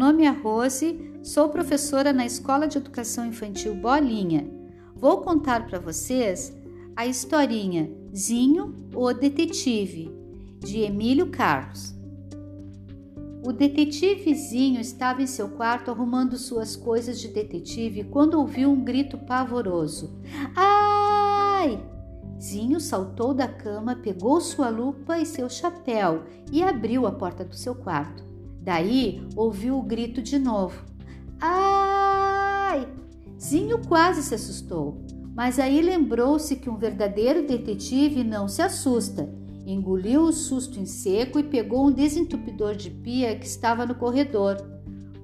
nome 0.00 0.24
é 0.24 0.30
Rose, 0.30 1.12
sou 1.22 1.50
professora 1.50 2.10
na 2.10 2.24
Escola 2.24 2.66
de 2.66 2.78
Educação 2.78 3.26
Infantil 3.26 3.74
Bolinha. 3.74 4.50
Vou 4.96 5.20
contar 5.20 5.66
para 5.66 5.78
vocês 5.78 6.56
a 6.96 7.06
historinha 7.06 7.92
Zinho, 8.16 8.74
o 8.94 9.12
Detetive, 9.12 10.10
de 10.58 10.78
Emílio 10.78 11.26
Carlos. 11.26 11.94
O 13.44 13.52
detetivezinho 13.52 14.80
estava 14.80 15.20
em 15.20 15.26
seu 15.26 15.50
quarto 15.50 15.90
arrumando 15.90 16.38
suas 16.38 16.74
coisas 16.74 17.20
de 17.20 17.28
detetive 17.28 18.04
quando 18.04 18.40
ouviu 18.40 18.70
um 18.70 18.82
grito 18.82 19.18
pavoroso. 19.18 20.18
Ai! 20.56 21.78
Zinho 22.40 22.80
saltou 22.80 23.34
da 23.34 23.48
cama, 23.48 23.96
pegou 23.96 24.40
sua 24.40 24.70
lupa 24.70 25.18
e 25.18 25.26
seu 25.26 25.50
chapéu 25.50 26.24
e 26.50 26.62
abriu 26.62 27.06
a 27.06 27.12
porta 27.12 27.44
do 27.44 27.54
seu 27.54 27.74
quarto. 27.74 28.29
Daí 28.62 29.26
ouviu 29.36 29.78
o 29.78 29.82
grito 29.82 30.20
de 30.22 30.38
novo. 30.38 30.84
Ai! 31.40 32.88
Zinho 33.40 33.80
quase 33.86 34.22
se 34.22 34.34
assustou, 34.34 35.02
mas 35.34 35.58
aí 35.58 35.80
lembrou-se 35.80 36.56
que 36.56 36.68
um 36.68 36.76
verdadeiro 36.76 37.46
detetive 37.46 38.22
não 38.22 38.46
se 38.48 38.60
assusta 38.60 39.28
Engoliu 39.66 40.22
o 40.22 40.32
susto 40.32 40.80
em 40.80 40.86
seco 40.86 41.38
e 41.38 41.44
pegou 41.44 41.86
um 41.86 41.92
desentupidor 41.92 42.74
de 42.74 42.90
pia 42.90 43.36
que 43.36 43.46
estava 43.46 43.86
no 43.86 43.94
corredor. 43.94 44.56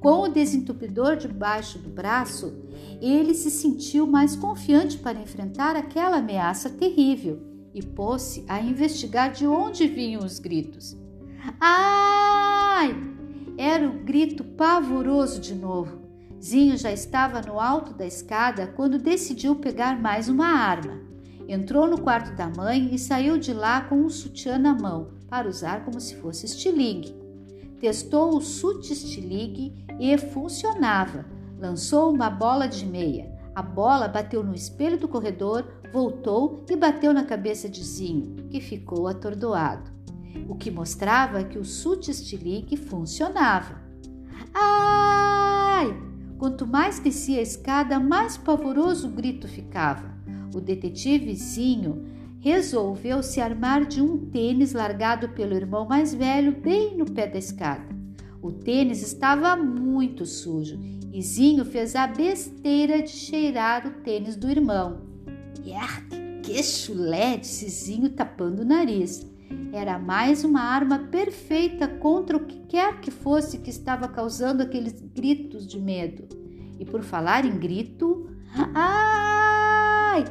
Com 0.00 0.22
o 0.22 0.28
desentupidor 0.28 1.16
debaixo 1.16 1.78
do 1.78 1.88
braço, 1.88 2.54
ele 3.00 3.32
se 3.32 3.50
sentiu 3.50 4.06
mais 4.06 4.36
confiante 4.36 4.98
para 4.98 5.20
enfrentar 5.20 5.76
aquela 5.76 6.18
ameaça 6.18 6.68
terrível 6.68 7.40
e 7.72 7.82
pôs-se 7.82 8.44
a 8.46 8.60
investigar 8.60 9.32
de 9.32 9.46
onde 9.46 9.86
vinham 9.86 10.22
os 10.22 10.38
gritos. 10.38 10.96
Ai! 11.58 13.13
Era 13.56 13.88
o 13.88 14.00
grito 14.00 14.42
pavoroso 14.42 15.40
de 15.40 15.54
novo. 15.54 16.02
Zinho 16.42 16.76
já 16.76 16.92
estava 16.92 17.40
no 17.40 17.60
alto 17.60 17.94
da 17.94 18.04
escada 18.04 18.66
quando 18.66 18.98
decidiu 18.98 19.54
pegar 19.56 20.00
mais 20.00 20.28
uma 20.28 20.46
arma. 20.46 21.00
Entrou 21.48 21.86
no 21.86 22.00
quarto 22.00 22.34
da 22.34 22.48
mãe 22.48 22.92
e 22.92 22.98
saiu 22.98 23.38
de 23.38 23.52
lá 23.52 23.82
com 23.82 23.96
um 23.96 24.10
sutiã 24.10 24.58
na 24.58 24.74
mão 24.74 25.10
para 25.28 25.48
usar 25.48 25.84
como 25.84 26.00
se 26.00 26.16
fosse 26.16 26.46
estilingue. 26.46 27.14
Testou 27.80 28.36
o 28.36 28.40
sutiã 28.40 28.92
estilingue 28.92 29.86
e 30.00 30.18
funcionava. 30.18 31.24
Lançou 31.58 32.12
uma 32.12 32.28
bola 32.28 32.66
de 32.66 32.84
meia. 32.84 33.32
A 33.54 33.62
bola 33.62 34.08
bateu 34.08 34.42
no 34.42 34.54
espelho 34.54 34.98
do 34.98 35.06
corredor, 35.06 35.64
voltou 35.92 36.64
e 36.68 36.74
bateu 36.74 37.14
na 37.14 37.24
cabeça 37.24 37.68
de 37.68 37.84
Zinho, 37.84 38.48
que 38.50 38.60
ficou 38.60 39.06
atordoado, 39.06 39.93
o 40.48 40.54
que 40.54 40.70
mostrava 40.70 41.44
que 41.44 41.58
o 41.58 41.64
sutiã 41.64 42.10
estilingue 42.12 42.76
funcionava. 42.76 43.82
Ai! 44.52 45.94
Quanto 46.38 46.66
mais 46.66 46.98
descia 46.98 47.38
a 47.38 47.42
escada, 47.42 47.98
mais 47.98 48.36
pavoroso 48.36 49.08
o 49.08 49.10
grito 49.10 49.48
ficava. 49.48 50.14
O 50.54 50.60
detetivezinho 50.60 52.04
resolveu 52.40 53.22
se 53.22 53.40
armar 53.40 53.86
de 53.86 54.02
um 54.02 54.18
tênis 54.26 54.72
largado 54.72 55.30
pelo 55.30 55.54
irmão 55.54 55.86
mais 55.86 56.12
velho 56.12 56.52
bem 56.52 56.96
no 56.96 57.06
pé 57.06 57.26
da 57.26 57.38
escada. 57.38 57.86
O 58.42 58.52
tênis 58.52 59.00
estava 59.00 59.56
muito 59.56 60.26
sujo 60.26 60.78
e 61.10 61.22
Zinho 61.22 61.64
fez 61.64 61.96
a 61.96 62.06
besteira 62.06 63.00
de 63.00 63.08
cheirar 63.08 63.86
o 63.86 63.90
tênis 64.02 64.36
do 64.36 64.50
irmão. 64.50 65.00
que 66.42 66.62
chulé, 66.62 67.38
disse 67.38 67.68
Zinho 67.70 68.10
tapando 68.10 68.60
o 68.60 68.64
nariz. 68.64 69.26
Era 69.72 69.98
mais 69.98 70.44
uma 70.44 70.60
arma 70.60 70.98
perfeita 71.10 71.88
contra 71.88 72.36
o 72.36 72.44
que 72.44 72.60
quer 72.66 73.00
que 73.00 73.10
fosse 73.10 73.58
que 73.58 73.70
estava 73.70 74.08
causando 74.08 74.62
aqueles 74.62 75.00
gritos 75.00 75.66
de 75.66 75.80
medo. 75.80 76.28
E 76.78 76.84
por 76.84 77.02
falar 77.02 77.44
em 77.44 77.58
grito, 77.58 78.28
ai! 78.74 80.24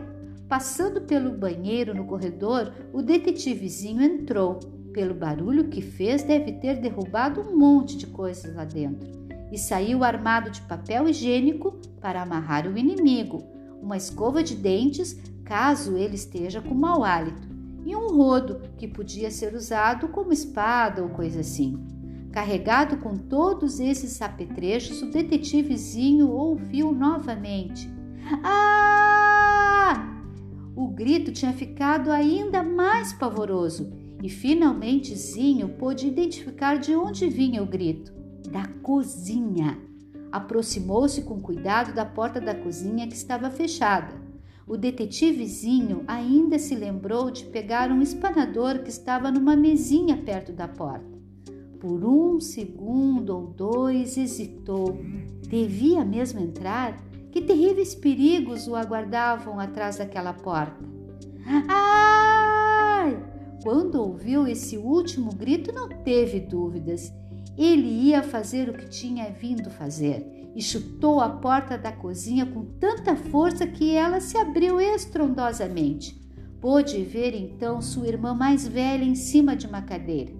Passando 0.47 1.01
pelo 1.01 1.31
banheiro 1.31 1.93
no 1.93 2.05
corredor, 2.05 2.73
o 2.93 3.01
detetivezinho 3.01 4.01
entrou. 4.01 4.59
Pelo 4.93 5.15
barulho 5.15 5.69
que 5.69 5.81
fez, 5.81 6.23
deve 6.23 6.53
ter 6.53 6.79
derrubado 6.79 7.41
um 7.41 7.57
monte 7.57 7.97
de 7.97 8.07
coisas 8.07 8.55
lá 8.55 8.63
dentro. 8.63 9.09
E 9.51 9.57
saiu 9.57 10.03
armado 10.03 10.51
de 10.51 10.61
papel 10.61 11.09
higiênico 11.09 11.79
para 11.99 12.21
amarrar 12.21 12.67
o 12.67 12.77
inimigo, 12.77 13.43
uma 13.81 13.97
escova 13.97 14.43
de 14.43 14.55
dentes, 14.55 15.19
caso 15.43 15.97
ele 15.97 16.15
esteja 16.15 16.61
com 16.61 16.73
mau 16.73 17.03
hálito, 17.03 17.52
e 17.85 17.95
um 17.95 18.07
rodo 18.15 18.61
que 18.77 18.87
podia 18.87 19.29
ser 19.29 19.53
usado 19.53 20.07
como 20.07 20.31
espada 20.31 21.01
ou 21.03 21.09
coisa 21.09 21.41
assim. 21.41 21.77
Carregado 22.31 22.97
com 22.97 23.15
todos 23.15 23.79
esses 23.79 24.21
apetrechos, 24.21 25.01
o 25.01 25.11
detetivezinho 25.11 26.29
ouviu 26.29 26.91
novamente: 26.91 27.89
Ah! 28.43 30.13
O 30.75 30.87
grito 30.87 31.31
tinha 31.31 31.53
ficado 31.53 32.11
ainda 32.11 32.63
mais 32.63 33.13
pavoroso 33.13 33.91
e 34.23 34.29
finalmente 34.29 35.13
Zinho 35.15 35.69
pôde 35.77 36.07
identificar 36.07 36.77
de 36.77 36.95
onde 36.95 37.27
vinha 37.27 37.61
o 37.61 37.67
grito: 37.67 38.11
da 38.49 38.65
cozinha. 38.81 39.77
Aproximou-se 40.31 41.21
com 41.21 41.39
cuidado 41.39 41.93
da 41.93 42.05
porta 42.05 42.41
da 42.41 42.55
cozinha 42.55 43.07
que 43.07 43.13
estava 43.13 43.51
fechada. 43.51 44.22
O 44.65 44.77
detetivezinho 44.77 46.03
ainda 46.07 46.57
se 46.57 46.73
lembrou 46.73 47.29
de 47.29 47.43
pegar 47.45 47.91
um 47.91 48.01
espanador 48.01 48.79
que 48.79 48.89
estava 48.89 49.29
numa 49.29 49.55
mesinha 49.55 50.15
perto 50.15 50.53
da 50.53 50.67
porta. 50.67 51.11
Por 51.79 52.05
um 52.05 52.39
segundo 52.39 53.31
ou 53.31 53.47
dois 53.47 54.17
hesitou. 54.17 54.97
Devia 55.49 56.05
mesmo 56.05 56.39
entrar? 56.39 56.97
Que 57.29 57.41
terríveis 57.41 57.93
perigos 57.93 58.67
o 58.67 58.75
aguardavam 58.75 59.59
atrás 59.59 59.97
daquela 59.97 60.31
porta. 60.31 60.79
Ai! 61.67 63.21
Quando 63.61 63.95
ouviu 63.95 64.47
esse 64.47 64.77
último 64.77 65.33
grito, 65.33 65.73
não 65.73 65.89
teve 65.89 66.39
dúvidas. 66.39 67.11
Ele 67.57 67.87
ia 67.87 68.23
fazer 68.23 68.69
o 68.69 68.73
que 68.73 68.87
tinha 68.87 69.29
vindo 69.29 69.69
fazer 69.69 70.42
e 70.55 70.61
chutou 70.61 71.19
a 71.19 71.29
porta 71.29 71.77
da 71.77 71.91
cozinha 71.91 72.45
com 72.45 72.63
tanta 72.79 73.15
força 73.15 73.65
que 73.65 73.95
ela 73.95 74.19
se 74.19 74.37
abriu 74.37 74.79
estrondosamente. 74.79 76.21
Pôde 76.61 77.03
ver 77.03 77.33
então 77.35 77.81
sua 77.81 78.07
irmã 78.07 78.33
mais 78.33 78.67
velha 78.67 79.03
em 79.03 79.15
cima 79.15 79.55
de 79.55 79.67
uma 79.67 79.81
cadeira. 79.81 80.31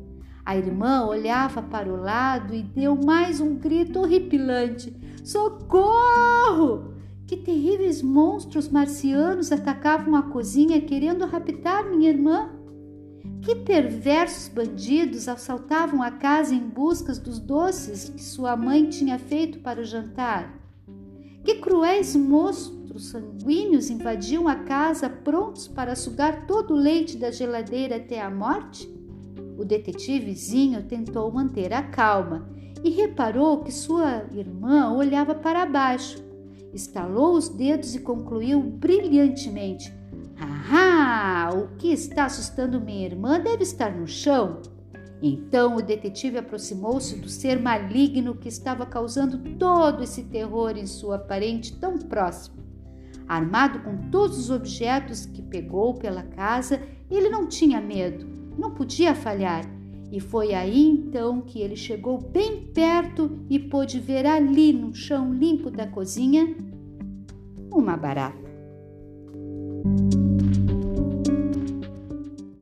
A 0.46 0.58
irmã 0.58 1.06
olhava 1.06 1.62
para 1.62 1.92
o 1.92 1.96
lado 1.96 2.54
e 2.54 2.62
deu 2.62 2.96
mais 2.96 3.40
um 3.40 3.56
grito 3.56 4.00
horripilante. 4.00 4.96
Socorro! 5.24 6.94
Que 7.26 7.38
terríveis 7.38 8.02
monstros 8.02 8.68
marcianos 8.68 9.52
atacavam 9.52 10.16
a 10.16 10.24
cozinha 10.24 10.82
querendo 10.82 11.26
raptar 11.26 11.90
minha 11.90 12.10
irmã? 12.10 12.50
Que 13.44 13.56
perversos 13.56 14.48
bandidos 14.48 15.28
assaltavam 15.28 16.02
a 16.02 16.10
casa 16.10 16.56
em 16.56 16.62
busca 16.62 17.12
dos 17.14 17.40
doces 17.40 18.08
que 18.08 18.24
sua 18.24 18.56
mãe 18.56 18.88
tinha 18.88 19.20
feito 19.20 19.60
para 19.60 19.82
o 19.82 19.84
jantar? 19.84 20.58
Que 21.44 21.56
cruéis 21.56 22.16
monstros 22.16 23.10
sanguíneos 23.10 23.90
invadiam 23.90 24.48
a 24.48 24.56
casa 24.56 25.10
prontos 25.10 25.68
para 25.68 25.94
sugar 25.94 26.48
todo 26.48 26.74
o 26.74 26.78
leite 26.78 27.18
da 27.18 27.32
geladeira 27.32 27.98
até 27.98 28.22
a 28.22 28.30
morte? 28.30 28.90
O 29.58 29.66
detetivezinho 29.66 30.82
tentou 30.84 31.30
manter 31.30 31.74
a 31.74 31.84
calma 31.84 32.48
e 32.82 32.92
reparou 32.92 33.62
que 33.62 33.74
sua 33.74 34.24
irmã 34.32 34.94
olhava 34.94 35.36
para 35.36 35.66
baixo. 35.66 36.24
Estalou 36.74 37.36
os 37.36 37.50
dedos 37.50 37.94
e 37.94 38.00
concluiu 38.00 38.62
brilhantemente: 38.62 39.94
Ah, 41.06 41.50
o 41.54 41.76
que 41.76 41.92
está 41.92 42.24
assustando 42.24 42.80
minha 42.80 43.06
irmã 43.06 43.38
deve 43.38 43.64
estar 43.64 43.92
no 43.92 44.08
chão. 44.08 44.62
Então 45.22 45.76
o 45.76 45.82
detetive 45.82 46.38
aproximou-se 46.38 47.18
do 47.18 47.28
ser 47.28 47.60
maligno 47.60 48.36
que 48.36 48.48
estava 48.48 48.86
causando 48.86 49.38
todo 49.58 50.02
esse 50.02 50.24
terror 50.24 50.78
em 50.78 50.88
sua 50.88 51.20
parente 51.20 51.78
tão 51.78 51.98
próxima. 51.98 52.56
Armado 53.28 53.80
com 53.80 54.10
todos 54.10 54.38
os 54.38 54.50
objetos 54.50 55.26
que 55.26 55.42
pegou 55.42 55.94
pela 55.94 56.24
casa, 56.24 56.82
ele 57.12 57.28
não 57.28 57.48
tinha 57.48 57.82
medo, 57.82 58.26
não 58.58 58.72
podia 58.72 59.14
falhar 59.14 59.66
e 60.10 60.22
foi 60.22 60.54
aí 60.54 60.88
então 60.88 61.42
que 61.42 61.60
ele 61.60 61.76
chegou 61.76 62.18
bem 62.18 62.68
perto 62.74 63.40
e 63.50 63.60
pôde 63.60 64.00
ver 64.00 64.26
ali 64.26 64.72
no 64.72 64.96
chão 64.96 65.34
limpo 65.34 65.70
da 65.70 65.86
cozinha 65.86 66.56
uma 67.70 67.98
barata. 67.98 68.42